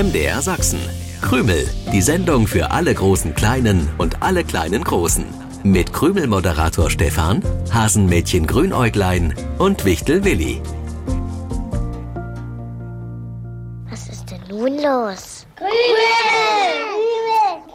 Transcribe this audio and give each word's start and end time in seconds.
MDR 0.00 0.40
Sachsen. 0.40 0.80
Krümel, 1.20 1.68
die 1.92 2.00
Sendung 2.00 2.46
für 2.46 2.70
alle 2.70 2.94
großen 2.94 3.34
Kleinen 3.34 3.86
und 3.98 4.22
alle 4.22 4.44
kleinen 4.44 4.82
Großen. 4.82 5.26
Mit 5.62 5.92
Krümel-Moderator 5.92 6.88
Stefan, 6.88 7.42
Hasenmädchen 7.70 8.46
Grünäuglein 8.46 9.34
und 9.58 9.84
Wichtel 9.84 10.24
Willi. 10.24 10.62
Was 13.90 14.08
ist 14.08 14.30
denn 14.30 14.40
nun 14.48 14.72
los? 14.76 15.46
Krümel! 15.56 15.70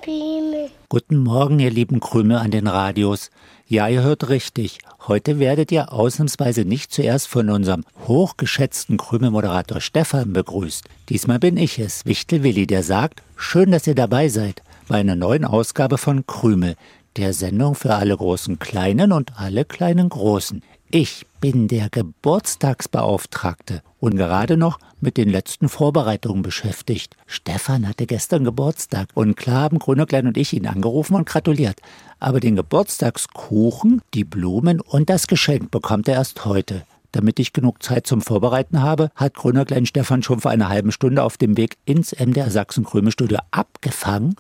Krümel! 0.02 0.72
Guten 0.90 1.18
Morgen, 1.18 1.60
ihr 1.60 1.70
lieben 1.70 2.00
Krümel 2.00 2.38
an 2.38 2.50
den 2.50 2.66
Radios. 2.66 3.30
Ja, 3.68 3.88
ihr 3.88 4.04
hört 4.04 4.30
richtig. 4.30 4.78
Heute 5.08 5.40
werdet 5.40 5.72
ihr 5.72 5.92
ausnahmsweise 5.92 6.66
nicht 6.66 6.94
zuerst 6.94 7.28
von 7.28 7.50
unserem 7.50 7.84
hochgeschätzten 8.08 8.98
Krümelmoderator 8.98 9.82
Stefan 9.82 10.34
begrüßt. 10.34 10.86
Diesmal 11.10 11.40
bin 11.40 11.58
ich 11.58 11.80
es, 11.80 12.06
Wichtel 12.06 12.44
Willi, 12.44 12.68
der 12.68 12.84
sagt, 12.84 13.24
schön, 13.36 13.72
dass 13.72 13.88
ihr 13.88 13.96
dabei 13.96 14.30
seid 14.30 14.62
bei 14.88 14.98
einer 14.98 15.16
neuen 15.16 15.46
Ausgabe 15.46 15.98
von 15.98 16.28
Krümel, 16.28 16.76
der 17.18 17.34
Sendung 17.34 17.74
für 17.74 17.96
alle 17.96 18.16
großen 18.16 18.60
Kleinen 18.60 19.12
und 19.12 19.40
alle 19.40 19.66
kleinen 19.66 20.10
Großen. 20.10 20.62
Ich 20.98 21.26
bin 21.42 21.68
der 21.68 21.90
Geburtstagsbeauftragte 21.90 23.82
und 24.00 24.16
gerade 24.16 24.56
noch 24.56 24.80
mit 25.02 25.18
den 25.18 25.28
letzten 25.28 25.68
Vorbereitungen 25.68 26.42
beschäftigt. 26.42 27.18
Stefan 27.26 27.86
hatte 27.86 28.06
gestern 28.06 28.46
Geburtstag 28.46 29.10
und 29.14 29.36
klar 29.36 29.64
haben 29.64 29.80
Grünerklein 29.80 30.26
und 30.26 30.38
ich 30.38 30.54
ihn 30.54 30.68
angerufen 30.68 31.16
und 31.16 31.26
gratuliert. 31.26 31.82
Aber 32.22 32.40
den 32.40 32.56
Geburtstagskuchen, 32.56 34.04
die 34.14 34.24
Blumen 34.24 34.80
und 34.80 35.10
das 35.10 35.28
Geschenk 35.28 35.70
bekommt 35.70 36.08
er 36.08 36.16
erst 36.16 36.46
heute. 36.46 36.86
Damit 37.12 37.42
ich 37.42 37.52
genug 37.52 37.84
Zeit 37.84 38.08
zum 38.08 38.22
Vorbereiten 38.22 38.82
habe, 38.82 39.12
hat 39.16 39.34
Grünerklein 39.34 39.86
Stefan 39.86 40.24
schon 40.24 40.40
vor 40.40 40.52
einer 40.52 40.70
halben 40.70 40.94
Stunde 40.94 41.24
auf 41.24 41.36
dem 41.36 41.58
Weg 41.58 41.76
ins 41.84 42.14
MDR 42.14 42.50
Sachsen-Kröme-Studio 42.50 43.40
abgefangen 43.52 44.38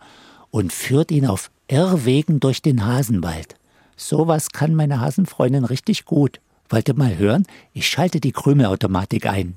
und 0.51 0.71
führt 0.71 1.11
ihn 1.11 1.25
auf 1.25 1.51
Irrwegen 1.67 2.39
durch 2.39 2.61
den 2.61 2.85
Hasenwald. 2.85 3.57
Sowas 3.97 4.51
kann 4.51 4.75
meine 4.75 5.01
Hasenfreundin 5.01 5.65
richtig 5.65 6.05
gut. 6.05 6.39
Wollt 6.69 6.87
ihr 6.87 6.95
mal 6.95 7.17
hören? 7.17 7.45
Ich 7.73 7.87
schalte 7.87 8.19
die 8.19 8.31
Krümelautomatik 8.31 9.27
ein. 9.27 9.55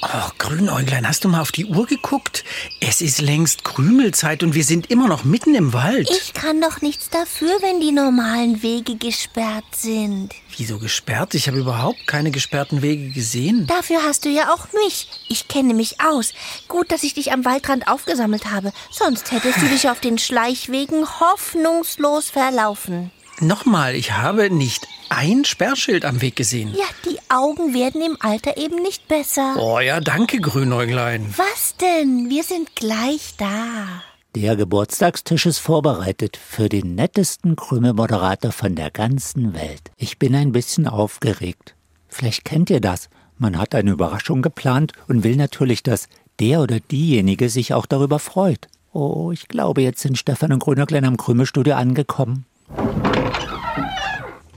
Oh, 0.00 0.30
Grünäuglein, 0.38 1.08
hast 1.08 1.24
du 1.24 1.28
mal 1.28 1.40
auf 1.40 1.50
die 1.50 1.66
Uhr 1.66 1.84
geguckt? 1.84 2.44
Es 2.80 3.00
ist 3.00 3.20
längst 3.20 3.64
Krümelzeit 3.64 4.44
und 4.44 4.54
wir 4.54 4.62
sind 4.62 4.92
immer 4.92 5.08
noch 5.08 5.24
mitten 5.24 5.56
im 5.56 5.72
Wald. 5.72 6.08
Ich 6.08 6.34
kann 6.34 6.60
doch 6.60 6.80
nichts 6.82 7.10
dafür, 7.10 7.50
wenn 7.62 7.80
die 7.80 7.90
normalen 7.90 8.62
Wege 8.62 8.94
gesperrt 8.94 9.64
sind. 9.72 10.36
Wieso 10.56 10.78
gesperrt? 10.78 11.34
Ich 11.34 11.48
habe 11.48 11.58
überhaupt 11.58 12.06
keine 12.06 12.30
gesperrten 12.30 12.80
Wege 12.80 13.10
gesehen. 13.10 13.66
Dafür 13.66 14.04
hast 14.04 14.24
du 14.24 14.28
ja 14.28 14.54
auch 14.54 14.68
mich. 14.84 15.08
Ich 15.28 15.48
kenne 15.48 15.74
mich 15.74 16.00
aus. 16.00 16.32
Gut, 16.68 16.92
dass 16.92 17.02
ich 17.02 17.14
dich 17.14 17.32
am 17.32 17.44
Waldrand 17.44 17.88
aufgesammelt 17.88 18.52
habe. 18.52 18.72
Sonst 18.92 19.32
hättest 19.32 19.60
du 19.60 19.66
dich 19.68 19.90
auf 19.90 19.98
den 19.98 20.18
Schleichwegen 20.18 21.06
hoffnungslos 21.20 22.30
verlaufen. 22.30 23.10
Nochmal, 23.40 23.94
ich 23.94 24.12
habe 24.12 24.50
nicht 24.50 24.88
ein 25.10 25.44
Sperrschild 25.44 26.04
am 26.04 26.20
Weg 26.20 26.34
gesehen. 26.34 26.74
Ja, 26.74 26.86
die 27.04 27.18
Augen 27.30 27.72
werden 27.72 28.02
im 28.02 28.16
Alter 28.20 28.56
eben 28.56 28.82
nicht 28.82 29.06
besser. 29.06 29.56
Oh 29.58 29.78
ja, 29.78 30.00
danke, 30.00 30.40
Grünäuglein. 30.40 31.32
Was 31.36 31.76
denn? 31.76 32.28
Wir 32.30 32.42
sind 32.42 32.74
gleich 32.74 33.34
da. 33.36 34.02
Der 34.34 34.56
Geburtstagstisch 34.56 35.46
ist 35.46 35.58
vorbereitet 35.58 36.36
für 36.36 36.68
den 36.68 36.96
nettesten 36.96 37.54
Krümelmoderator 37.54 38.50
von 38.50 38.74
der 38.74 38.90
ganzen 38.90 39.54
Welt. 39.54 39.92
Ich 39.96 40.18
bin 40.18 40.34
ein 40.34 40.52
bisschen 40.52 40.88
aufgeregt. 40.88 41.74
Vielleicht 42.08 42.44
kennt 42.44 42.70
ihr 42.70 42.80
das. 42.80 43.08
Man 43.36 43.56
hat 43.56 43.74
eine 43.74 43.92
Überraschung 43.92 44.42
geplant 44.42 44.92
und 45.06 45.22
will 45.22 45.36
natürlich, 45.36 45.84
dass 45.84 46.08
der 46.40 46.60
oder 46.60 46.80
diejenige 46.80 47.48
sich 47.48 47.72
auch 47.72 47.86
darüber 47.86 48.18
freut. 48.18 48.66
Oh, 48.92 49.30
ich 49.32 49.46
glaube, 49.46 49.82
jetzt 49.82 50.00
sind 50.00 50.18
Stefan 50.18 50.52
und 50.52 50.58
Grünerklein 50.58 51.04
am 51.04 51.16
Krümelstudio 51.16 51.74
angekommen. 51.74 52.46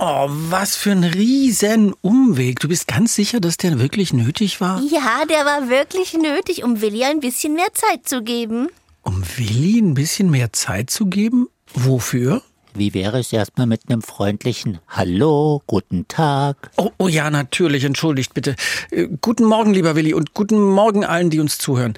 Oh, 0.04 0.28
was 0.50 0.76
für 0.76 0.92
ein 0.92 1.04
riesen 1.04 1.94
Umweg. 2.02 2.60
Du 2.60 2.68
bist 2.68 2.88
ganz 2.88 3.14
sicher, 3.14 3.40
dass 3.40 3.58
der 3.58 3.80
wirklich 3.80 4.14
nötig 4.14 4.60
war? 4.60 4.82
Ja, 4.82 5.26
der 5.30 5.46
war 5.46 5.70
wirklich 5.70 6.14
nötig, 6.14 6.64
um 6.64 6.82
Willi 6.82 7.04
ein 7.04 7.20
bisschen 7.20 7.54
mehr 7.54 7.72
Zeit 7.74 8.08
zu 8.08 8.24
geben. 8.24 8.70
Um 9.04 9.24
Willi 9.38 9.80
ein 9.80 9.94
bisschen 9.94 10.32
mehr 10.32 10.52
Zeit 10.54 10.90
zu 10.90 11.06
geben? 11.06 11.48
Wofür? 11.74 12.42
Wie 12.74 12.94
wäre 12.94 13.20
es 13.20 13.34
erstmal 13.34 13.68
mit 13.68 13.90
einem 13.90 14.02
freundlichen 14.02 14.80
Hallo, 14.88 15.62
guten 15.68 16.08
Tag? 16.08 16.72
Oh, 16.78 16.90
oh 16.98 17.08
ja, 17.10 17.30
natürlich, 17.30 17.84
entschuldigt 17.84 18.34
bitte. 18.34 18.56
Äh, 18.92 19.08
guten 19.20 19.44
Morgen, 19.44 19.74
lieber 19.74 19.96
Willi, 19.96 20.14
und 20.14 20.34
guten 20.34 20.60
Morgen 20.62 21.04
allen, 21.04 21.30
die 21.30 21.42
uns 21.42 21.58
zuhören. 21.58 21.96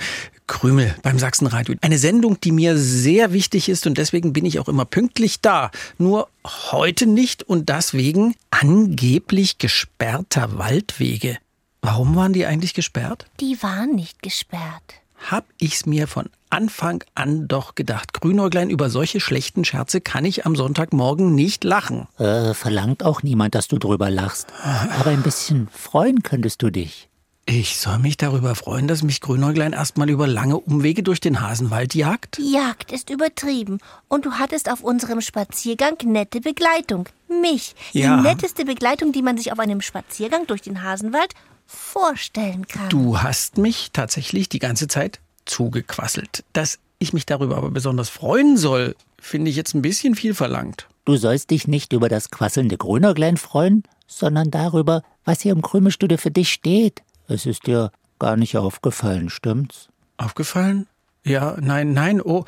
Krümel 0.47 0.95
beim 1.01 1.19
Sachsenradio. 1.19 1.75
Eine 1.81 1.97
Sendung, 1.97 2.39
die 2.41 2.51
mir 2.51 2.77
sehr 2.77 3.33
wichtig 3.33 3.69
ist 3.69 3.87
und 3.87 3.97
deswegen 3.97 4.33
bin 4.33 4.45
ich 4.45 4.59
auch 4.59 4.67
immer 4.67 4.85
pünktlich 4.85 5.41
da. 5.41 5.71
Nur 5.97 6.29
heute 6.71 7.05
nicht 7.05 7.43
und 7.43 7.69
das 7.69 7.93
wegen 7.93 8.35
angeblich 8.51 9.57
gesperrter 9.57 10.57
Waldwege. 10.57 11.37
Warum 11.81 12.15
waren 12.15 12.33
die 12.33 12.45
eigentlich 12.45 12.73
gesperrt? 12.73 13.25
Die 13.39 13.61
waren 13.61 13.95
nicht 13.95 14.21
gesperrt. 14.21 15.01
Hab 15.29 15.45
ich's 15.57 15.85
mir 15.85 16.07
von 16.07 16.29
Anfang 16.49 17.03
an 17.15 17.47
doch 17.47 17.75
gedacht. 17.75 18.13
Grünäuglein, 18.13 18.69
über 18.69 18.89
solche 18.89 19.19
schlechten 19.19 19.65
Scherze 19.65 20.01
kann 20.01 20.23
ich 20.23 20.45
am 20.45 20.55
Sonntagmorgen 20.55 21.33
nicht 21.33 21.63
lachen. 21.63 22.07
Äh, 22.19 22.53
verlangt 22.53 23.03
auch 23.03 23.23
niemand, 23.23 23.55
dass 23.55 23.67
du 23.67 23.77
drüber 23.77 24.09
lachst. 24.09 24.47
Aber 24.61 25.09
ein 25.09 25.23
bisschen 25.23 25.67
freuen 25.69 26.21
könntest 26.23 26.61
du 26.61 26.69
dich. 26.69 27.09
Ich 27.45 27.77
soll 27.77 27.99
mich 27.99 28.15
darüber 28.15 28.55
freuen, 28.55 28.87
dass 28.87 29.03
mich 29.03 29.19
Grünäuglein 29.19 29.73
erstmal 29.73 30.09
über 30.09 30.27
lange 30.27 30.57
Umwege 30.57 31.03
durch 31.03 31.19
den 31.19 31.41
Hasenwald 31.41 31.93
jagt? 31.93 32.39
Jagd 32.39 32.91
ist 32.93 33.09
übertrieben. 33.09 33.79
Und 34.07 34.25
du 34.25 34.33
hattest 34.33 34.71
auf 34.71 34.81
unserem 34.81 35.19
Spaziergang 35.19 35.97
nette 36.05 36.39
Begleitung. 36.39 37.09
Mich. 37.41 37.75
Ja. 37.91 38.15
Die 38.15 38.23
netteste 38.23 38.63
Begleitung, 38.63 39.11
die 39.11 39.21
man 39.21 39.37
sich 39.37 39.51
auf 39.51 39.59
einem 39.59 39.81
Spaziergang 39.81 40.47
durch 40.47 40.61
den 40.61 40.83
Hasenwald 40.83 41.33
vorstellen 41.65 42.67
kann. 42.67 42.89
Du 42.89 43.21
hast 43.21 43.57
mich 43.57 43.89
tatsächlich 43.91 44.47
die 44.47 44.59
ganze 44.59 44.87
Zeit 44.87 45.19
zugequasselt. 45.45 46.45
Dass 46.53 46.79
ich 46.99 47.11
mich 47.11 47.25
darüber 47.25 47.57
aber 47.57 47.71
besonders 47.71 48.09
freuen 48.09 48.55
soll, 48.55 48.95
finde 49.19 49.49
ich 49.51 49.57
jetzt 49.57 49.73
ein 49.73 49.81
bisschen 49.81 50.15
viel 50.15 50.33
verlangt. 50.33 50.87
Du 51.05 51.17
sollst 51.17 51.49
dich 51.49 51.67
nicht 51.67 51.91
über 51.91 52.07
das 52.07 52.31
quasselnde 52.31 52.77
Grünäuglein 52.77 53.35
freuen, 53.35 53.83
sondern 54.07 54.51
darüber, 54.51 55.03
was 55.25 55.41
hier 55.41 55.51
im 55.51 55.61
Krümelstudio 55.61 56.17
für 56.17 56.31
dich 56.31 56.53
steht. 56.53 57.01
Es 57.27 57.45
ist 57.45 57.67
dir 57.67 57.91
gar 58.19 58.37
nicht 58.37 58.57
aufgefallen, 58.57 59.29
stimmt's? 59.29 59.89
Aufgefallen? 60.17 60.87
Ja, 61.23 61.57
nein, 61.59 61.93
nein, 61.93 62.21
oh. 62.21 62.45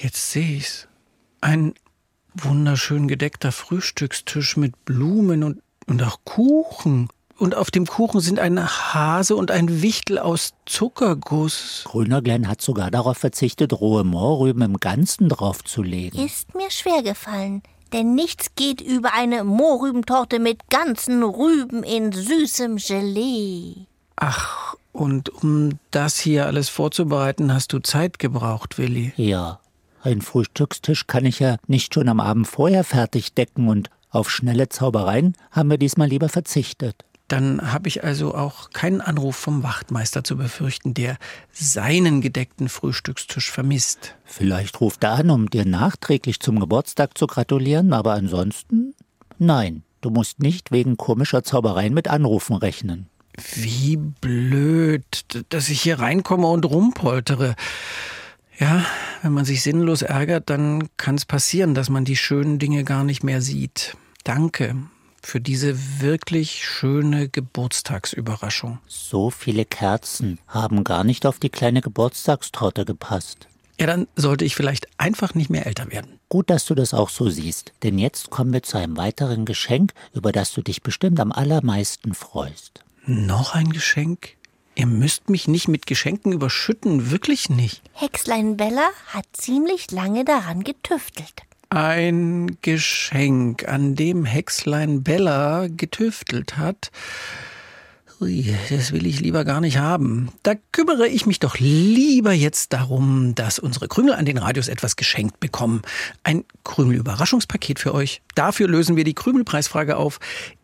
Jetzt 0.00 0.30
sehe 0.30 0.56
ich's. 0.56 0.88
Ein 1.40 1.74
wunderschön 2.34 3.08
gedeckter 3.08 3.52
Frühstückstisch 3.52 4.56
mit 4.56 4.84
Blumen 4.84 5.44
und, 5.44 5.62
und 5.86 6.02
auch 6.02 6.18
Kuchen. 6.24 7.08
Und 7.36 7.54
auf 7.56 7.70
dem 7.70 7.86
Kuchen 7.86 8.20
sind 8.20 8.38
ein 8.38 8.64
Hase 8.64 9.34
und 9.34 9.50
ein 9.50 9.82
Wichtel 9.82 10.18
aus 10.18 10.54
Zuckerguss. 10.66 11.82
Grüner 11.84 12.22
Glenn 12.22 12.48
hat 12.48 12.62
sogar 12.62 12.90
darauf 12.90 13.18
verzichtet, 13.18 13.72
rohe 13.72 14.04
Mohrrüben 14.04 14.62
im 14.62 14.78
Ganzen 14.78 15.28
draufzulegen. 15.28 16.24
Ist 16.24 16.54
mir 16.54 16.70
schwer 16.70 17.02
gefallen. 17.02 17.62
Denn 17.94 18.16
nichts 18.16 18.56
geht 18.56 18.80
über 18.80 19.14
eine 19.14 19.44
Mohrrübentorte 19.44 20.40
mit 20.40 20.68
ganzen 20.68 21.22
Rüben 21.22 21.84
in 21.84 22.10
süßem 22.10 22.78
Gelee. 22.78 23.86
Ach, 24.16 24.74
und 24.90 25.28
um 25.28 25.78
das 25.92 26.18
hier 26.18 26.46
alles 26.46 26.68
vorzubereiten, 26.68 27.54
hast 27.54 27.72
du 27.72 27.78
Zeit 27.78 28.18
gebraucht, 28.18 28.78
Willi. 28.78 29.12
Ja, 29.16 29.60
ein 30.02 30.22
Frühstückstisch 30.22 31.06
kann 31.06 31.24
ich 31.24 31.38
ja 31.38 31.56
nicht 31.68 31.94
schon 31.94 32.08
am 32.08 32.18
Abend 32.18 32.48
vorher 32.48 32.82
fertig 32.82 33.32
decken 33.32 33.68
und 33.68 33.90
auf 34.10 34.28
schnelle 34.28 34.68
Zaubereien 34.68 35.36
haben 35.52 35.70
wir 35.70 35.78
diesmal 35.78 36.08
lieber 36.08 36.28
verzichtet. 36.28 37.04
Dann 37.34 37.72
habe 37.72 37.88
ich 37.88 38.04
also 38.04 38.32
auch 38.32 38.70
keinen 38.70 39.00
Anruf 39.00 39.34
vom 39.34 39.64
Wachtmeister 39.64 40.22
zu 40.22 40.36
befürchten, 40.36 40.94
der 40.94 41.16
seinen 41.50 42.20
gedeckten 42.20 42.68
Frühstückstisch 42.68 43.50
vermisst. 43.50 44.14
Vielleicht 44.24 44.80
ruft 44.80 45.02
er 45.02 45.14
an, 45.14 45.30
um 45.30 45.50
dir 45.50 45.64
nachträglich 45.64 46.38
zum 46.38 46.60
Geburtstag 46.60 47.18
zu 47.18 47.26
gratulieren, 47.26 47.92
aber 47.92 48.12
ansonsten? 48.12 48.94
Nein, 49.36 49.82
du 50.00 50.10
musst 50.10 50.38
nicht 50.38 50.70
wegen 50.70 50.96
komischer 50.96 51.42
Zaubereien 51.42 51.92
mit 51.92 52.06
Anrufen 52.06 52.54
rechnen. 52.54 53.08
Wie 53.56 53.96
blöd, 53.96 55.44
dass 55.48 55.70
ich 55.70 55.82
hier 55.82 55.98
reinkomme 55.98 56.46
und 56.46 56.64
rumpoltere. 56.64 57.56
Ja, 58.60 58.86
wenn 59.22 59.32
man 59.32 59.44
sich 59.44 59.64
sinnlos 59.64 60.02
ärgert, 60.02 60.50
dann 60.50 60.88
kann 60.98 61.16
es 61.16 61.24
passieren, 61.24 61.74
dass 61.74 61.90
man 61.90 62.04
die 62.04 62.16
schönen 62.16 62.60
Dinge 62.60 62.84
gar 62.84 63.02
nicht 63.02 63.24
mehr 63.24 63.42
sieht. 63.42 63.96
Danke 64.22 64.76
für 65.26 65.40
diese 65.40 66.00
wirklich 66.00 66.64
schöne 66.64 67.28
Geburtstagsüberraschung. 67.28 68.78
So 68.86 69.30
viele 69.30 69.64
Kerzen 69.64 70.38
haben 70.46 70.84
gar 70.84 71.04
nicht 71.04 71.26
auf 71.26 71.38
die 71.38 71.50
kleine 71.50 71.80
Geburtstagstorte 71.80 72.84
gepasst. 72.84 73.48
Ja, 73.78 73.86
dann 73.86 74.06
sollte 74.14 74.44
ich 74.44 74.54
vielleicht 74.54 74.86
einfach 74.98 75.34
nicht 75.34 75.50
mehr 75.50 75.66
älter 75.66 75.90
werden. 75.90 76.20
Gut, 76.28 76.48
dass 76.50 76.64
du 76.64 76.74
das 76.74 76.94
auch 76.94 77.08
so 77.08 77.28
siehst, 77.28 77.72
denn 77.82 77.98
jetzt 77.98 78.30
kommen 78.30 78.52
wir 78.52 78.62
zu 78.62 78.78
einem 78.78 78.96
weiteren 78.96 79.44
Geschenk, 79.44 79.92
über 80.12 80.30
das 80.30 80.52
du 80.52 80.62
dich 80.62 80.82
bestimmt 80.82 81.18
am 81.18 81.32
allermeisten 81.32 82.14
freust. 82.14 82.84
Noch 83.06 83.54
ein 83.54 83.70
Geschenk? 83.70 84.36
Ihr 84.76 84.86
müsst 84.86 85.28
mich 85.28 85.46
nicht 85.46 85.68
mit 85.68 85.86
Geschenken 85.86 86.32
überschütten, 86.32 87.10
wirklich 87.10 87.48
nicht. 87.48 87.82
Hexlein 87.92 88.56
Bella 88.56 88.88
hat 89.08 89.26
ziemlich 89.32 89.90
lange 89.90 90.24
daran 90.24 90.64
getüftelt. 90.64 91.42
Ein 91.74 92.58
Geschenk, 92.62 93.66
an 93.66 93.96
dem 93.96 94.24
Hexlein 94.24 95.02
Bella 95.02 95.66
getüftelt 95.66 96.56
hat. 96.56 96.92
Ui, 98.20 98.54
das 98.70 98.92
will 98.92 99.04
ich 99.06 99.18
lieber 99.18 99.44
gar 99.44 99.60
nicht 99.60 99.78
haben. 99.78 100.30
Da 100.44 100.54
kümmere 100.70 101.08
ich 101.08 101.26
mich 101.26 101.40
doch 101.40 101.58
lieber 101.58 102.32
jetzt 102.32 102.72
darum, 102.72 103.34
dass 103.34 103.58
unsere 103.58 103.88
Krümel 103.88 104.12
an 104.12 104.24
den 104.24 104.38
Radios 104.38 104.68
etwas 104.68 104.94
geschenkt 104.94 105.40
bekommen. 105.40 105.82
Ein 106.22 106.44
Krümel-Überraschungspaket 106.62 107.80
für 107.80 107.92
euch. 107.92 108.22
Dafür 108.36 108.68
lösen 108.68 108.94
wir 108.94 109.02
die 109.02 109.14
Krümelpreisfrage 109.14 109.96
auf. 109.96 110.20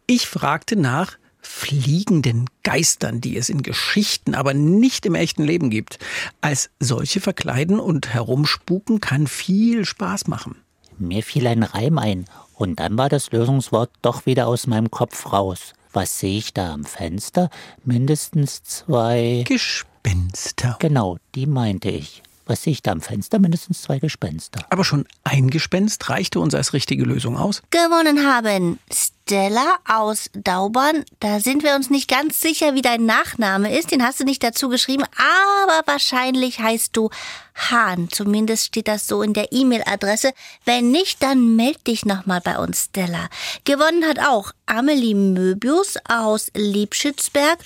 Ich 0.06 0.28
fragte 0.28 0.76
nach 0.76 1.18
fliegenden 1.40 2.48
Geistern, 2.62 3.20
die 3.20 3.36
es 3.36 3.48
in 3.48 3.62
Geschichten, 3.64 4.36
aber 4.36 4.54
nicht 4.54 5.04
im 5.06 5.16
echten 5.16 5.42
Leben 5.42 5.70
gibt. 5.70 5.98
Als 6.40 6.70
solche 6.78 7.20
verkleiden 7.20 7.80
und 7.80 8.14
herumspuken 8.14 9.00
kann 9.00 9.26
viel 9.26 9.84
Spaß 9.84 10.28
machen. 10.28 10.54
Mir 11.00 11.22
fiel 11.22 11.46
ein 11.46 11.62
Reim 11.62 11.98
ein, 11.98 12.26
und 12.54 12.78
dann 12.78 12.98
war 12.98 13.08
das 13.08 13.32
Lösungswort 13.32 13.90
doch 14.02 14.26
wieder 14.26 14.46
aus 14.46 14.66
meinem 14.66 14.90
Kopf 14.90 15.32
raus. 15.32 15.72
Was 15.92 16.20
sehe 16.20 16.36
ich 16.36 16.52
da 16.52 16.72
am 16.74 16.84
Fenster? 16.84 17.48
Mindestens 17.84 18.62
zwei. 18.62 19.44
Gespenster. 19.46 20.76
Genau, 20.78 21.16
die 21.34 21.46
meinte 21.46 21.88
ich. 21.88 22.22
Was 22.50 22.64
sehe 22.64 22.72
ich 22.72 22.82
da 22.82 22.90
am 22.90 23.00
Fenster? 23.00 23.38
Mindestens 23.38 23.82
zwei 23.82 24.00
Gespenster. 24.00 24.66
Aber 24.70 24.84
schon 24.84 25.06
ein 25.22 25.50
Gespenst 25.50 26.08
reichte 26.08 26.40
uns 26.40 26.52
als 26.52 26.72
richtige 26.72 27.04
Lösung 27.04 27.36
aus. 27.36 27.62
Gewonnen 27.70 28.26
haben 28.26 28.80
Stella 28.92 29.76
aus 29.86 30.30
Daubern. 30.32 31.04
Da 31.20 31.38
sind 31.38 31.62
wir 31.62 31.76
uns 31.76 31.90
nicht 31.90 32.10
ganz 32.10 32.40
sicher, 32.40 32.74
wie 32.74 32.82
dein 32.82 33.06
Nachname 33.06 33.78
ist. 33.78 33.92
Den 33.92 34.02
hast 34.02 34.18
du 34.18 34.24
nicht 34.24 34.42
dazu 34.42 34.68
geschrieben, 34.68 35.04
aber 35.16 35.86
wahrscheinlich 35.86 36.58
heißt 36.58 36.96
du 36.96 37.10
Hahn. 37.54 38.08
Zumindest 38.10 38.66
steht 38.66 38.88
das 38.88 39.06
so 39.06 39.22
in 39.22 39.32
der 39.32 39.52
E-Mail-Adresse. 39.52 40.32
Wenn 40.64 40.90
nicht, 40.90 41.22
dann 41.22 41.54
meld 41.54 41.86
dich 41.86 42.04
nochmal 42.04 42.40
bei 42.40 42.58
uns, 42.58 42.86
Stella. 42.86 43.28
Gewonnen 43.64 44.04
hat 44.08 44.18
auch 44.18 44.50
Amelie 44.66 45.14
Möbius 45.14 45.98
aus 46.08 46.50
Liebschützberg 46.54 47.60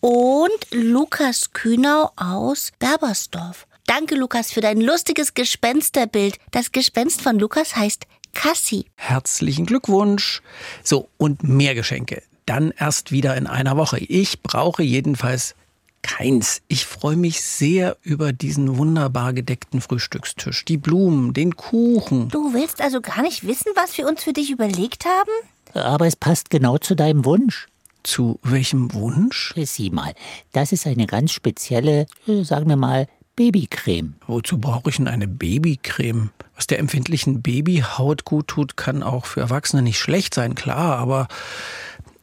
und 0.00 0.48
Lukas 0.70 1.52
Kühnau 1.52 2.10
aus 2.16 2.72
Berbersdorf. 2.78 3.66
Danke, 3.90 4.14
Lukas, 4.14 4.52
für 4.52 4.60
dein 4.60 4.80
lustiges 4.80 5.34
Gespensterbild. 5.34 6.36
Das 6.52 6.70
Gespenst 6.70 7.22
von 7.22 7.40
Lukas 7.40 7.74
heißt 7.74 8.04
Cassie. 8.34 8.84
Herzlichen 8.94 9.66
Glückwunsch. 9.66 10.42
So, 10.84 11.08
und 11.16 11.42
mehr 11.42 11.74
Geschenke. 11.74 12.22
Dann 12.46 12.70
erst 12.78 13.10
wieder 13.10 13.36
in 13.36 13.48
einer 13.48 13.76
Woche. 13.76 13.98
Ich 13.98 14.44
brauche 14.44 14.84
jedenfalls 14.84 15.56
keins. 16.02 16.62
Ich 16.68 16.86
freue 16.86 17.16
mich 17.16 17.42
sehr 17.42 17.96
über 18.02 18.32
diesen 18.32 18.78
wunderbar 18.78 19.32
gedeckten 19.32 19.80
Frühstückstisch. 19.80 20.64
Die 20.66 20.76
Blumen, 20.76 21.34
den 21.34 21.56
Kuchen. 21.56 22.28
Du 22.28 22.54
willst 22.54 22.80
also 22.80 23.00
gar 23.00 23.22
nicht 23.22 23.44
wissen, 23.44 23.72
was 23.74 23.98
wir 23.98 24.06
uns 24.06 24.22
für 24.22 24.32
dich 24.32 24.52
überlegt 24.52 25.04
haben? 25.04 25.32
Aber 25.74 26.06
es 26.06 26.14
passt 26.14 26.48
genau 26.48 26.78
zu 26.78 26.94
deinem 26.94 27.24
Wunsch. 27.24 27.66
Zu 28.04 28.38
welchem 28.44 28.94
Wunsch? 28.94 29.52
Sieh 29.56 29.90
mal, 29.90 30.14
das 30.52 30.70
ist 30.70 30.86
eine 30.86 31.06
ganz 31.06 31.32
spezielle, 31.32 32.06
äh, 32.28 32.44
sagen 32.44 32.68
wir 32.68 32.76
mal, 32.76 33.08
Babycreme. 33.40 34.16
Wozu 34.26 34.58
brauche 34.58 34.90
ich 34.90 34.98
denn 34.98 35.08
eine 35.08 35.26
Babycreme? 35.26 36.28
Was 36.56 36.66
der 36.66 36.78
empfindlichen 36.78 37.40
Babyhaut 37.40 38.26
gut 38.26 38.48
tut, 38.48 38.76
kann 38.76 39.02
auch 39.02 39.24
für 39.24 39.40
Erwachsene 39.40 39.80
nicht 39.80 39.98
schlecht 39.98 40.34
sein, 40.34 40.54
klar, 40.54 40.98
aber 40.98 41.26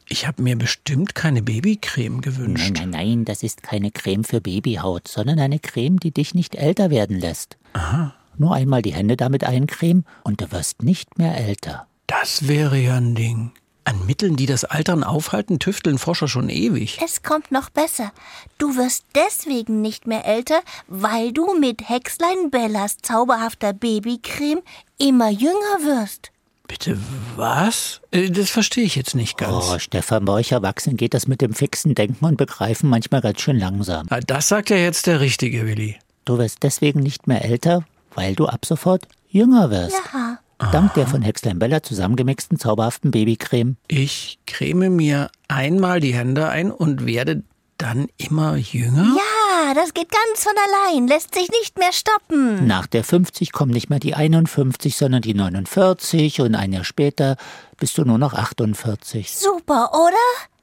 ich 0.08 0.28
habe 0.28 0.40
mir 0.44 0.56
bestimmt 0.56 1.16
keine 1.16 1.42
Babycreme 1.42 2.20
gewünscht. 2.20 2.70
Nein, 2.76 2.90
nein, 2.90 3.08
nein, 3.08 3.24
das 3.24 3.42
ist 3.42 3.64
keine 3.64 3.90
Creme 3.90 4.22
für 4.22 4.40
Babyhaut, 4.40 5.08
sondern 5.08 5.40
eine 5.40 5.58
Creme, 5.58 5.98
die 5.98 6.12
dich 6.12 6.34
nicht 6.34 6.54
älter 6.54 6.88
werden 6.88 7.18
lässt. 7.18 7.58
Aha. 7.72 8.14
Nur 8.36 8.54
einmal 8.54 8.82
die 8.82 8.94
Hände 8.94 9.16
damit 9.16 9.42
eincremen 9.42 10.04
und 10.22 10.40
du 10.40 10.52
wirst 10.52 10.84
nicht 10.84 11.18
mehr 11.18 11.36
älter. 11.36 11.88
Das 12.06 12.46
wäre 12.46 12.78
ja 12.78 12.94
ein 12.94 13.16
Ding. 13.16 13.50
An 13.88 14.04
Mitteln, 14.04 14.36
die 14.36 14.44
das 14.44 14.64
Altern 14.64 15.02
aufhalten, 15.02 15.58
tüfteln 15.60 15.96
Forscher 15.96 16.28
schon 16.28 16.50
ewig. 16.50 16.98
Es 17.02 17.22
kommt 17.22 17.50
noch 17.50 17.70
besser. 17.70 18.12
Du 18.58 18.76
wirst 18.76 19.04
deswegen 19.14 19.80
nicht 19.80 20.06
mehr 20.06 20.26
älter, 20.26 20.60
weil 20.88 21.32
du 21.32 21.58
mit 21.58 21.88
Hexlein 21.88 22.50
Bellas 22.50 22.98
zauberhafter 23.00 23.72
Babycreme 23.72 24.60
immer 24.98 25.30
jünger 25.30 25.78
wirst. 25.80 26.32
Bitte 26.66 26.98
was? 27.36 28.02
Äh, 28.10 28.28
Das 28.30 28.50
verstehe 28.50 28.84
ich 28.84 28.94
jetzt 28.94 29.14
nicht 29.14 29.38
ganz. 29.38 29.70
Oh, 29.70 29.78
Stefan, 29.78 30.26
bei 30.26 30.34
euch 30.34 30.52
Erwachsenen 30.52 30.98
geht 30.98 31.14
das 31.14 31.26
mit 31.26 31.40
dem 31.40 31.54
fixen 31.54 31.94
Denken 31.94 32.26
und 32.26 32.36
Begreifen 32.36 32.90
manchmal 32.90 33.22
ganz 33.22 33.40
schön 33.40 33.58
langsam. 33.58 34.06
Ah, 34.10 34.20
Das 34.20 34.48
sagt 34.48 34.68
ja 34.68 34.76
jetzt 34.76 35.06
der 35.06 35.20
Richtige, 35.20 35.64
Willi. 35.66 35.96
Du 36.26 36.36
wirst 36.36 36.58
deswegen 36.62 37.00
nicht 37.00 37.26
mehr 37.26 37.42
älter, 37.42 37.84
weil 38.14 38.34
du 38.34 38.48
ab 38.48 38.66
sofort 38.66 39.08
jünger 39.30 39.70
wirst. 39.70 39.96
Ja. 40.12 40.40
Dank 40.58 40.94
der 40.94 41.06
von 41.06 41.22
Hexlein 41.22 41.58
Bella 41.58 41.82
zusammengemixten 41.82 42.58
zauberhaften 42.58 43.10
Babycreme. 43.10 43.76
Ich 43.86 44.38
creme 44.46 44.90
mir 44.90 45.30
einmal 45.46 46.00
die 46.00 46.14
Hände 46.14 46.48
ein 46.48 46.70
und 46.72 47.06
werde 47.06 47.42
dann 47.78 48.08
immer 48.18 48.56
jünger? 48.56 49.16
Ja, 49.16 49.74
das 49.74 49.94
geht 49.94 50.10
ganz 50.10 50.42
von 50.42 50.52
allein, 50.56 51.06
lässt 51.06 51.34
sich 51.34 51.48
nicht 51.50 51.78
mehr 51.78 51.92
stoppen. 51.92 52.66
Nach 52.66 52.86
der 52.86 53.04
50 53.04 53.52
kommen 53.52 53.72
nicht 53.72 53.88
mehr 53.88 54.00
die 54.00 54.14
51, 54.14 54.96
sondern 54.96 55.22
die 55.22 55.34
49 55.34 56.40
und 56.40 56.54
ein 56.54 56.72
Jahr 56.72 56.84
später 56.84 57.36
bist 57.78 57.96
du 57.96 58.04
nur 58.04 58.18
noch 58.18 58.34
48. 58.34 59.32
Super, 59.32 59.92
oder? 59.94 60.16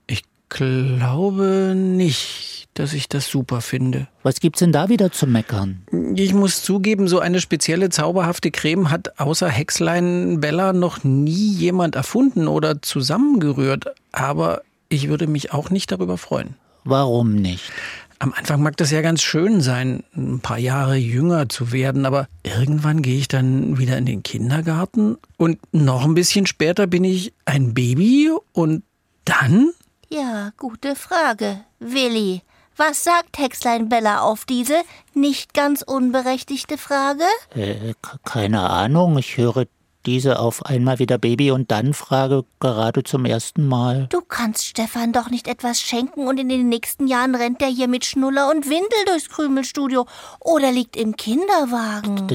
Ich 0.08 0.24
glaube 0.50 1.74
nicht, 1.76 2.65
dass 2.76 2.94
ich 2.94 3.10
das 3.10 3.28
super 3.28 3.62
finde. 3.62 4.08
Was 4.22 4.40
gibt's 4.40 4.60
denn 4.60 4.72
da 4.72 4.90
wieder 4.90 5.12
zu 5.12 5.26
meckern? 5.26 5.82
Ich 6.16 6.34
muss 6.34 6.62
zugeben, 6.62 7.08
so 7.08 7.20
eine 7.20 7.42
spezielle 7.42 7.90
zauberhafte 7.90 8.52
Creme 8.52 8.92
hat 8.92 9.20
außer 9.20 9.50
Hexlein 9.50 10.40
Bella 10.40 10.74
noch 10.74 11.04
nie 11.04 11.54
jemand 11.54 11.96
erfunden 11.96 12.48
oder 12.48 12.82
zusammengerührt. 12.82 13.86
Aber 14.12 14.62
ich 14.90 15.08
würde 15.08 15.26
mich 15.26 15.54
auch 15.54 15.70
nicht 15.70 15.92
darüber 15.92 16.18
freuen. 16.18 16.56
Warum 16.84 17.34
nicht? 17.36 17.72
Am 18.20 18.34
Anfang 18.34 18.62
mag 18.62 18.78
das 18.78 18.92
ja 18.92 19.02
ganz 19.02 19.22
schön 19.22 19.60
sein, 19.60 20.04
ein 20.16 20.40
paar 20.40 20.58
Jahre 20.58 20.96
jünger 20.96 21.50
zu 21.50 21.72
werden, 21.72 22.06
aber 22.06 22.28
irgendwann 22.44 23.02
gehe 23.02 23.18
ich 23.18 23.28
dann 23.28 23.78
wieder 23.78 23.98
in 23.98 24.06
den 24.06 24.24
Kindergarten 24.24 25.18
und 25.38 25.60
noch 25.74 26.06
ein 26.06 26.14
bisschen 26.14 26.46
später 26.46 26.88
bin 26.88 27.04
ich 27.04 27.34
ein 27.46 27.74
Baby 27.74 28.32
und 28.54 28.84
dann? 29.26 29.72
Ja, 30.10 30.54
gute 30.58 30.96
Frage. 30.96 31.62
Willi, 31.80 32.42
was 32.78 33.04
sagt 33.04 33.38
Hexlein 33.38 33.90
Bella 33.90 34.22
auf 34.22 34.46
diese 34.46 34.82
nicht 35.14 35.54
ganz 35.54 35.82
unberechtigte 35.82 36.78
Frage? 36.78 37.24
Äh, 37.56 37.94
keine 38.24 38.70
Ahnung, 38.70 39.18
ich 39.18 39.38
höre 39.38 39.66
diese 40.06 40.40
auf 40.40 40.66
einmal 40.66 41.00
wieder 41.00 41.18
Baby 41.18 41.52
und 41.52 41.72
dann 41.72 41.94
Frage 41.94 42.46
gerade 42.60 43.04
zum 43.04 43.26
ersten 43.26 43.68
Mal. 43.68 44.08
Du 44.10 44.22
kannst 44.22 44.66
Stefan 44.66 45.14
doch 45.14 45.30
nicht 45.30 45.48
etwas 45.48 45.82
schenken 45.82 46.28
und 46.28 46.40
in 46.40 46.50
den 46.50 46.70
nächsten 46.70 47.08
Jahren 47.08 47.36
rennt 47.36 47.62
er 47.62 47.70
hier 47.70 47.88
mit 47.88 48.06
Schnuller 48.06 48.50
und 48.50 48.66
Windel 48.66 49.06
durchs 49.08 49.30
Krümelstudio 49.30 50.06
oder 50.40 50.72
liegt 50.72 50.96
im 50.96 51.16
Kinderwagen. 51.16 52.28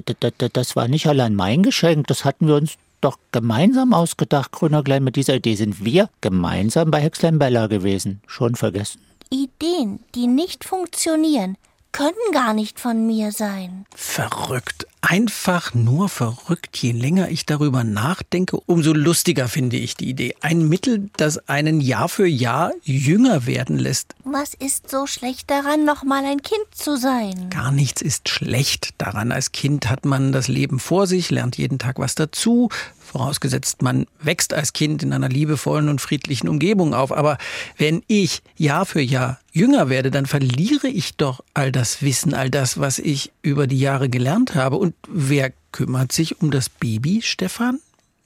Das 0.53 0.77
war 0.77 0.89
nicht 0.89 1.07
allein 1.07 1.35
mein 1.35 1.63
Geschenk, 1.63 2.07
das 2.09 2.25
hatten 2.25 2.49
wir 2.49 2.57
uns 2.57 2.75
doch 3.01 3.19
gemeinsam 3.33 3.95
ausgedacht, 3.95 4.53
Grünerglein. 4.53 5.03
Mit 5.03 5.17
dieser 5.17 5.37
Idee 5.37 5.55
sind 5.55 5.85
wir 5.85 6.11
gemeinsam 6.21 6.91
bei 6.91 7.01
Hexlein 7.01 7.39
Bella 7.39 7.67
gewesen. 7.67 8.21
Schon 8.27 8.57
vergessen. 8.57 9.01
Ideen, 9.33 10.05
die 10.17 10.27
nicht 10.27 10.65
funktionieren, 10.65 11.57
können 11.93 12.15
gar 12.33 12.53
nicht 12.53 12.81
von 12.81 13.07
mir 13.07 13.31
sein. 13.31 13.87
Verrückt. 13.95 14.87
Einfach 15.03 15.73
nur 15.73 16.09
verrückt. 16.11 16.77
Je 16.77 16.93
länger 16.93 17.31
ich 17.31 17.47
darüber 17.47 17.85
nachdenke, 17.85 18.59
umso 18.67 18.93
lustiger 18.93 19.49
finde 19.49 19.79
ich 19.79 19.97
die 19.97 20.09
Idee. 20.09 20.35
Ein 20.43 20.69
Mittel, 20.69 21.09
das 21.17 21.49
einen 21.49 21.81
Jahr 21.81 22.09
für 22.09 22.27
Jahr 22.27 22.73
jünger 22.83 23.47
werden 23.47 23.79
lässt. 23.79 24.15
Was 24.25 24.53
ist 24.53 24.91
so 24.91 25.07
schlecht 25.07 25.51
daran, 25.51 25.85
noch 25.87 26.05
mal 26.05 26.25
ein 26.25 26.43
Kind 26.43 26.67
zu 26.73 26.97
sein? 26.97 27.49
Gar 27.49 27.73
nichts 27.73 28.03
ist 28.03 28.29
schlecht 28.29 28.91
daran. 28.99 29.33
Als 29.33 29.53
Kind 29.53 29.89
hat 29.89 30.05
man 30.05 30.33
das 30.33 30.49
Leben 30.49 30.79
vor 30.79 31.07
sich, 31.07 31.31
lernt 31.31 31.57
jeden 31.57 31.79
Tag 31.79 31.99
was 31.99 32.15
dazu. 32.15 32.69
Vorausgesetzt, 33.01 33.83
man 33.83 34.07
wächst 34.21 34.55
als 34.55 34.73
Kind 34.73 35.03
in 35.03 35.13
einer 35.13 35.29
liebevollen 35.29 35.89
und 35.89 36.01
friedlichen 36.01 36.49
Umgebung 36.49 36.95
auf. 36.95 37.11
Aber 37.11 37.39
wenn 37.77 38.03
ich 38.07 38.43
Jahr 38.57 38.87
für 38.87 39.01
Jahr 39.01 39.41
jünger 39.53 39.89
werde, 39.89 40.13
dann 40.13 40.27
verliere 40.27 40.87
ich 40.87 41.17
doch 41.17 41.43
all 41.55 41.73
das 41.73 42.03
Wissen, 42.03 42.35
all 42.35 42.51
das, 42.51 42.79
was 42.79 43.01
ich 43.01 43.33
über 43.43 43.67
die 43.67 43.81
Jahre 43.81 44.09
gelernt 44.09 44.55
habe. 44.55 44.77
Und 44.77 44.90
wer 45.09 45.53
kümmert 45.73 46.13
sich 46.13 46.41
um 46.41 46.51
das 46.51 46.69
Baby, 46.69 47.21
Stefan? 47.23 47.81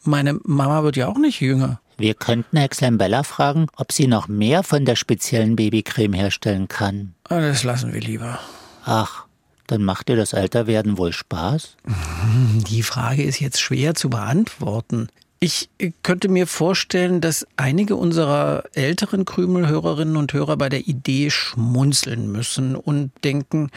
Meine 0.05 0.39
Mama 0.45 0.83
wird 0.83 0.97
ja 0.97 1.09
auch 1.09 1.19
nicht 1.19 1.41
jünger. 1.41 1.81
Wir 1.97 2.15
könnten 2.15 2.57
Hexlein 2.57 2.99
Bella 2.99 3.23
fragen, 3.23 3.69
ob 3.77 3.93
sie 3.93 4.07
noch 4.07 4.27
mehr 4.29 4.63
von 4.63 4.85
der 4.85 4.97
speziellen 4.97 5.57
Babycreme 5.57 6.13
herstellen 6.13 6.69
kann. 6.69 7.15
Ah, 7.29 7.41
Das 7.41 7.63
lassen 7.65 7.93
wir 7.93 8.01
lieber. 8.01 8.39
Ach, 8.85 9.25
dann 9.67 9.85
macht 9.85 10.09
dir 10.09 10.17
das 10.17 10.33
Älterwerden 10.33 10.99
wohl 10.99 11.13
Spaß? 11.13 11.77
Die 12.69 12.83
Frage 12.83 13.23
ist 13.23 13.41
jetzt 13.41 13.61
schwer 13.61 13.95
zu 13.95 14.11
beantworten. 14.11 15.09
Ich 15.41 15.69
könnte 16.03 16.29
mir 16.29 16.47
vorstellen, 16.47 17.21
dass 17.21 17.47
einige 17.57 17.97
unserer 17.97 18.65
älteren 18.73 19.25
Krümelhörerinnen 19.25 20.17
und 20.17 20.33
Hörer 20.33 20.57
bei 20.57 20.69
der 20.71 20.87
Idee 20.89 21.31
schmunzeln 21.31 22.33
müssen 22.33 22.75
und 22.77 23.11
denken, 23.25 23.71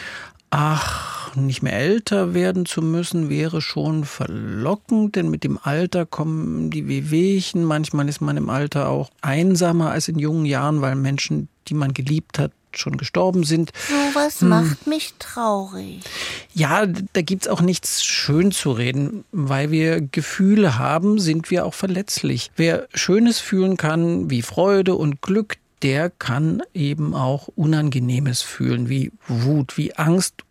ach, 0.50 1.36
nicht 1.36 1.62
mehr 1.62 1.74
älter 1.74 2.34
werden 2.34 2.66
zu 2.66 2.82
müssen, 2.82 3.30
wäre 3.30 3.62
schon 3.62 4.06
verlockend, 4.06 5.16
denn 5.16 5.30
mit 5.30 5.44
dem 5.44 5.60
Alter 5.62 6.06
kommen 6.06 6.70
die 6.70 6.88
Wehwehchen. 6.88 7.64
Manchmal 7.64 8.10
ist 8.10 8.22
man 8.22 8.38
im 8.38 8.50
Alter 8.50 8.90
auch 8.90 9.10
einsamer 9.22 9.92
als 9.92 10.08
in 10.08 10.20
jungen 10.20 10.46
Jahren, 10.46 10.82
weil 10.82 10.96
Menschen, 10.96 11.48
die 11.68 11.74
man 11.74 11.94
geliebt 11.94 12.40
hat, 12.40 12.52
schon 12.76 12.98
gestorben 12.98 13.44
sind. 13.44 13.72
Sowas 13.88 14.42
hm. 14.42 14.50
macht 14.50 14.88
mich 14.88 15.14
traurig. 15.20 16.02
Ja, 16.54 16.86
da 16.86 17.22
gibt's 17.22 17.48
auch 17.48 17.62
nichts 17.62 18.04
schön 18.04 18.52
zu 18.52 18.72
reden. 18.72 19.26
Weil 19.32 19.72
wir 19.72 20.02
Gefühle 20.02 20.78
haben, 20.78 21.20
sind 21.20 21.50
wir 21.50 21.66
auch 21.66 21.74
verletzlich. 21.74 22.52
Wer 22.56 22.88
Schönes 22.94 23.40
fühlen 23.40 23.78
kann, 23.78 24.30
wie 24.30 24.42
Freude 24.42 24.96
und 24.96 25.22
Glück, 25.22 25.58
der 25.84 26.10
kann 26.10 26.62
eben 26.74 27.14
auch 27.14 27.48
Unangenehmes 27.50 28.42
fühlen, 28.42 28.90
wie 28.90 29.12
Wut, 29.28 29.78
wie 29.78 29.96
Angst, 29.96 30.44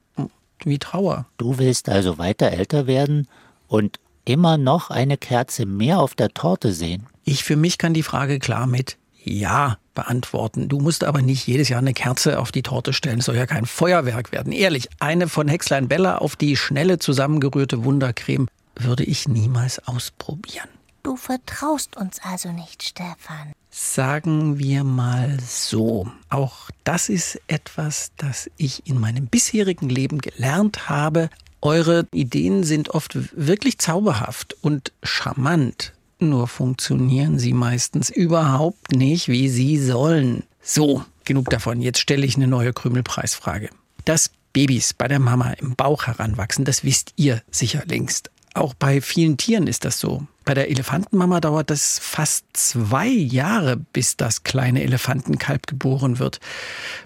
wie 0.65 0.79
Trauer. 0.79 1.27
Du 1.37 1.59
willst 1.59 1.89
also 1.89 2.19
weiter 2.19 2.51
älter 2.51 2.87
werden 2.87 3.29
und 3.69 3.99
immer 4.25 4.59
noch 4.59 4.91
eine 4.91 5.17
Kerze 5.17 5.67
mehr 5.67 6.01
auf 6.01 6.15
der 6.15 6.31
Torte 6.31 6.73
sehen? 6.73 7.07
Ich 7.25 7.45
für 7.45 7.57
mich 7.57 7.79
kann 7.79 7.95
die 7.95 8.03
Frage 8.03 8.39
klar 8.39 8.67
mit 8.67 8.99
Ja 9.23 9.79
beantworten. 9.95 10.69
Du 10.69 10.79
musst 10.79 11.03
aber 11.03 11.23
nicht 11.23 11.47
jedes 11.47 11.69
Jahr 11.69 11.81
eine 11.81 11.95
Kerze 11.95 12.39
auf 12.39 12.53
die 12.53 12.63
Torte 12.63 12.93
stellen. 12.93 13.21
Es 13.21 13.25
soll 13.25 13.37
ja 13.37 13.47
kein 13.47 13.67
Feuerwerk 13.67 14.31
werden. 14.31 14.53
Ehrlich, 14.53 14.89
eine 15.01 15.29
von 15.29 15.49
Hexlein 15.49 15.89
Bella 15.89 16.19
auf 16.19 16.37
die 16.37 16.57
schnelle 16.57 16.99
zusammengerührte 16.99 17.85
Wundercreme 17.85 18.47
würde 18.79 19.05
ich 19.05 19.27
niemals 19.27 19.87
ausprobieren. 19.89 20.69
Du 21.03 21.17
vertraust 21.17 21.97
uns 21.97 22.21
also 22.23 22.53
nicht, 22.53 22.83
Stefan. 22.83 23.53
Sagen 23.79 24.59
wir 24.59 24.85
mal 24.85 25.37
so. 25.47 26.11
Auch 26.31 26.71
das 26.85 27.11
ist 27.11 27.39
etwas, 27.47 28.11
das 28.17 28.51
ich 28.57 28.87
in 28.87 28.99
meinem 28.99 29.27
bisherigen 29.27 29.91
Leben 29.91 30.23
gelernt 30.23 30.89
habe. 30.89 31.29
Eure 31.61 32.07
Ideen 32.11 32.65
sind 32.65 32.89
oft 32.89 33.19
wirklich 33.39 33.77
zauberhaft 33.77 34.57
und 34.63 34.93
charmant. 35.03 35.93
Nur 36.19 36.49
funktionieren 36.49 37.39
sie 37.39 37.53
meistens 37.53 38.09
überhaupt 38.09 38.93
nicht, 38.93 39.29
wie 39.29 39.51
sie 39.51 39.77
sollen. 39.77 40.45
So, 40.63 41.05
genug 41.27 41.51
davon. 41.51 41.83
Jetzt 41.83 41.99
stelle 41.99 42.25
ich 42.25 42.37
eine 42.37 42.47
neue 42.47 42.73
Krümelpreisfrage. 42.73 43.69
Dass 44.07 44.31
Babys 44.55 44.95
bei 44.95 45.07
der 45.07 45.21
Mama 45.21 45.51
im 45.51 45.77
Bauch 45.77 46.07
heranwachsen, 46.07 46.65
das 46.65 46.83
wisst 46.83 47.13
ihr 47.17 47.43
sicher 47.51 47.83
längst. 47.85 48.31
Auch 48.57 48.73
bei 48.73 49.03
vielen 49.03 49.37
Tieren 49.37 49.67
ist 49.67 49.85
das 49.85 50.01
so. 50.01 50.27
Bei 50.47 50.55
der 50.55 50.71
Elefantenmama 50.71 51.41
dauert 51.41 51.71
es 51.71 51.99
fast 51.99 52.47
zwei 52.55 53.07
Jahre, 53.07 53.77
bis 53.77 54.17
das 54.17 54.45
kleine 54.45 54.83
Elefantenkalb 54.83 55.67
geboren 55.67 56.19
wird. 56.19 56.41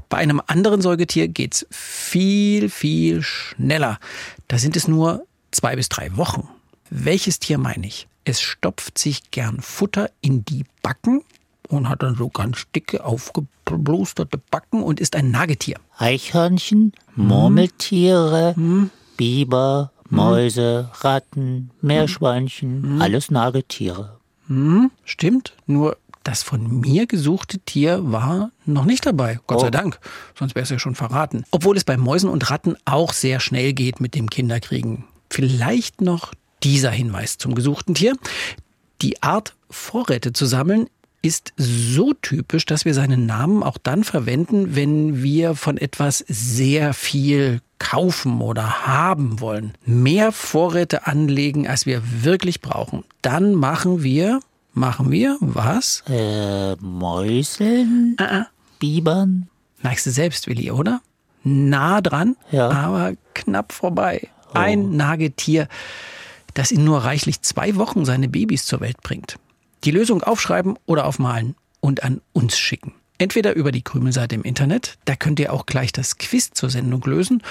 Bei 0.09 0.19
einem 0.19 0.41
anderen 0.47 0.81
Säugetier 0.81 1.27
geht's 1.27 1.67
viel, 1.71 2.69
viel 2.71 3.23
schneller. 3.23 3.99
Da 4.47 4.59
sind 4.59 4.77
es 4.77 4.87
nur 4.87 5.27
zwei 5.51 5.75
bis 5.75 5.89
drei 5.89 6.17
Wochen. 6.17 6.47
Welches 6.89 7.41
Tier 7.41 7.59
meine 7.59 7.89
ich? 7.89 8.07
Es 8.23 8.41
stopft 8.41 8.97
sich 8.97 9.33
gern 9.33 9.61
Futter 9.61 10.09
in 10.21 10.45
die 10.45 10.65
Backen 10.83 11.25
und 11.69 11.89
hat 11.89 12.05
dann 12.05 12.15
so 12.15 12.29
ganz 12.29 12.67
dicke, 12.77 13.05
aufgeblusterte 13.05 14.39
Backen 14.39 14.85
und 14.85 15.01
ist 15.01 15.17
ein 15.17 15.33
Nagetier. 15.33 15.79
Eichhörnchen. 15.99 16.93
Murmeltiere, 17.17 18.55
hm. 18.55 18.91
Biber, 19.17 19.91
hm. 19.95 20.00
Mäuse, 20.11 20.91
Ratten, 21.01 21.71
Meerschweinchen, 21.81 22.83
hm. 22.83 23.03
alles 23.03 23.31
Nagetiere. 23.31 24.19
Hm, 24.49 24.91
stimmt, 25.05 25.55
nur 25.67 25.97
das 26.25 26.43
von 26.43 26.81
mir 26.81 27.07
gesuchte 27.07 27.59
Tier 27.61 28.01
war 28.13 28.51
noch 28.67 28.85
nicht 28.85 29.07
dabei. 29.07 29.41
Gott 29.47 29.59
oh. 29.59 29.61
sei 29.63 29.71
Dank, 29.71 29.99
sonst 30.39 30.55
wäre 30.55 30.65
es 30.65 30.71
ja 30.71 30.79
schon 30.79 30.95
verraten. 30.95 31.45
Obwohl 31.51 31.77
es 31.77 31.85
bei 31.85 31.97
Mäusen 31.97 32.29
und 32.29 32.51
Ratten 32.51 32.77
auch 32.85 33.13
sehr 33.13 33.41
schnell 33.41 33.73
geht 33.73 34.01
mit 34.01 34.15
dem 34.15 34.29
Kinderkriegen. 34.29 35.05
Vielleicht 35.31 36.01
noch 36.01 36.33
dieser 36.63 36.91
Hinweis 36.91 37.39
zum 37.39 37.55
gesuchten 37.55 37.95
Tier. 37.95 38.17
Die 39.01 39.23
Art, 39.23 39.55
Vorräte 39.71 40.33
zu 40.33 40.45
sammeln, 40.47 40.89
ist 41.23 41.53
so 41.57 42.13
typisch, 42.15 42.65
dass 42.67 42.85
wir 42.85 42.95
seinen 42.95 43.27
Namen 43.27 43.63
auch 43.63 43.79
dann 43.79 44.05
verwenden, 44.05 44.75
wenn 44.75 45.23
wir 45.23 45.55
von 45.55 45.77
etwas 45.77 46.25
sehr 46.29 46.95
viel 46.95 47.61
kaufen 47.79 48.41
oder 48.41 48.87
haben 48.87 49.41
wollen. 49.41 49.75
Mehr 49.85 50.33
Vorräte 50.33 51.07
anlegen, 51.07 51.69
als 51.69 51.87
wir 51.87 52.03
wirklich 52.23 52.61
brauchen. 52.61 53.05
Dann 53.23 53.55
machen 53.55 54.03
wir, 54.03 54.41
machen 54.73 55.11
wir 55.11 55.37
was? 55.41 56.03
Äh, 56.09 56.77
Mäuseln? 56.77 58.17
Uh 58.19 58.25
-uh. 58.25 58.47
Bibern? 58.79 59.49
Merkst 59.83 60.07
du 60.07 60.11
selbst, 60.11 60.47
Willi, 60.47 60.71
oder? 60.71 61.01
Nah 61.43 62.01
dran, 62.01 62.37
ja. 62.51 62.71
aber 62.71 63.15
knapp 63.35 63.73
vorbei. 63.73 64.29
Oh. 64.49 64.59
Ein 64.59 64.97
Nagetier 64.97 65.69
das 66.55 66.71
in 66.71 66.85
nur 66.85 67.05
reichlich 67.05 67.43
zwei 67.43 67.77
Wochen 67.77 68.05
seine 68.05 68.29
Babys 68.29 68.67
zur 68.67 68.81
Welt 68.81 69.01
bringt. 69.03 69.37
Die 69.85 69.91
Lösung 69.91 70.23
aufschreiben 70.23 70.79
oder 70.87 71.07
aufmalen 71.07 71.57
und 71.81 72.03
an 72.03 72.21
uns 72.33 72.59
schicken. 72.59 72.95
Entweder 73.19 73.55
über 73.55 73.71
die 73.71 73.83
Krümelseite 73.83 74.35
im 74.35 74.43
Internet, 74.43 74.97
da 75.05 75.15
könnt 75.15 75.39
ihr 75.41 75.53
auch 75.53 75.67
gleich 75.67 75.93
das 75.93 76.17
Quiz 76.17 76.53
zur 76.53 76.71
Sendung 76.71 77.03
lösen 77.03 77.43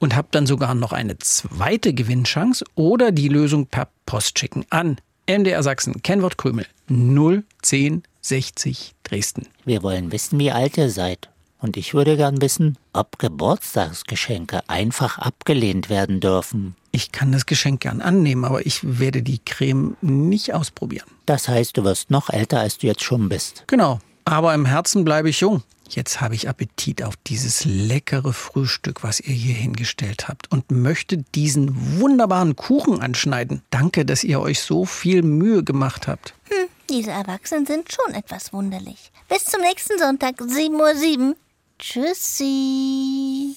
und 0.00 0.16
habt 0.16 0.34
dann 0.34 0.46
sogar 0.46 0.74
noch 0.74 0.92
eine 0.92 1.16
zweite 1.18 1.94
Gewinnchance 1.94 2.64
oder 2.74 3.12
die 3.12 3.28
Lösung 3.28 3.66
per 3.66 3.88
Post 4.04 4.40
schicken 4.40 4.66
an 4.70 4.96
MDR 5.28 5.62
Sachsen, 5.62 6.02
Kennwort 6.02 6.38
Krümel 6.38 6.66
01060 6.88 8.94
Dresden. 9.04 9.46
Wir 9.64 9.84
wollen 9.84 10.10
wissen, 10.10 10.40
wie 10.40 10.50
alt 10.50 10.76
ihr 10.76 10.90
seid. 10.90 11.28
Und 11.60 11.76
ich 11.76 11.94
würde 11.94 12.16
gern 12.16 12.42
wissen, 12.42 12.76
ob 12.92 13.20
Geburtstagsgeschenke 13.20 14.68
einfach 14.68 15.18
abgelehnt 15.18 15.88
werden 15.88 16.18
dürfen. 16.18 16.74
Ich 16.92 17.10
kann 17.10 17.32
das 17.32 17.46
Geschenk 17.46 17.80
gern 17.80 18.02
annehmen, 18.02 18.44
aber 18.44 18.66
ich 18.66 19.00
werde 19.00 19.22
die 19.22 19.38
Creme 19.38 19.96
nicht 20.02 20.52
ausprobieren. 20.52 21.08
Das 21.24 21.48
heißt, 21.48 21.76
du 21.78 21.84
wirst 21.84 22.10
noch 22.10 22.28
älter, 22.28 22.60
als 22.60 22.78
du 22.78 22.86
jetzt 22.86 23.02
schon 23.02 23.30
bist. 23.30 23.64
Genau. 23.66 23.98
Aber 24.26 24.54
im 24.54 24.66
Herzen 24.66 25.04
bleibe 25.04 25.30
ich 25.30 25.40
jung. 25.40 25.62
Jetzt 25.88 26.20
habe 26.20 26.34
ich 26.34 26.48
Appetit 26.48 27.02
auf 27.02 27.16
dieses 27.26 27.64
leckere 27.64 28.32
Frühstück, 28.32 29.02
was 29.02 29.20
ihr 29.20 29.34
hier 29.34 29.54
hingestellt 29.54 30.28
habt 30.28 30.50
und 30.50 30.70
möchte 30.70 31.18
diesen 31.34 31.98
wunderbaren 31.98 32.56
Kuchen 32.56 33.00
anschneiden. 33.00 33.62
Danke, 33.70 34.04
dass 34.04 34.24
ihr 34.24 34.40
euch 34.40 34.60
so 34.60 34.84
viel 34.84 35.22
Mühe 35.22 35.64
gemacht 35.64 36.08
habt. 36.08 36.34
Hm, 36.48 36.68
diese 36.88 37.10
Erwachsenen 37.10 37.66
sind 37.66 37.92
schon 37.92 38.14
etwas 38.14 38.52
wunderlich. 38.52 39.12
Bis 39.28 39.44
zum 39.44 39.60
nächsten 39.60 39.98
Sonntag, 39.98 40.40
7.07 40.40 41.28
Uhr. 41.28 41.36
Tschüssi. 41.78 43.56